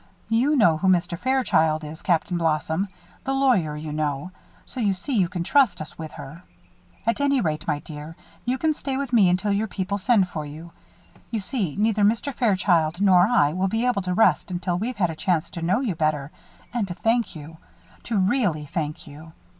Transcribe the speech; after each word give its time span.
You 0.29 0.55
know 0.55 0.77
who 0.77 0.87
Mr. 0.87 1.15
Fairchild 1.15 1.83
is, 1.83 2.01
Captain 2.01 2.35
Blossom 2.35 2.87
the 3.23 3.35
lawyer, 3.35 3.77
you 3.77 3.91
know 3.93 4.31
so 4.65 4.79
you 4.79 4.95
see 4.95 5.13
you 5.13 5.29
can 5.29 5.43
trust 5.43 5.79
us 5.79 5.95
with 5.95 6.13
her. 6.13 6.41
At 7.05 7.21
any 7.21 7.39
rate, 7.39 7.67
my 7.67 7.77
dear, 7.81 8.15
you 8.43 8.57
can 8.57 8.73
stay 8.73 8.97
with 8.97 9.13
me 9.13 9.29
until 9.29 9.51
your 9.51 9.67
people 9.67 9.99
send 9.99 10.27
for 10.27 10.43
you. 10.43 10.71
You 11.29 11.39
see, 11.39 11.75
neither 11.75 12.01
Mr. 12.01 12.33
Fairchild 12.33 12.99
nor 12.99 13.27
I 13.27 13.53
will 13.53 13.67
be 13.67 13.85
able 13.85 14.01
to 14.01 14.15
rest 14.15 14.49
until 14.49 14.79
we've 14.79 14.97
had 14.97 15.11
a 15.11 15.15
chance 15.15 15.51
to 15.51 15.61
know 15.61 15.81
you 15.81 15.93
better 15.93 16.31
and 16.73 16.87
to 16.87 16.95
thank 16.95 17.35
you 17.35 17.57
to 18.05 18.17
really 18.17 18.65
thank 18.65 19.05
you. 19.05 19.33